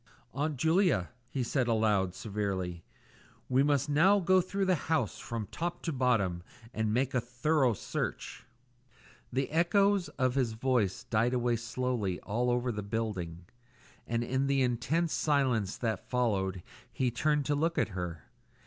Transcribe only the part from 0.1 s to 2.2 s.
"Aunt Julia," he said aloud,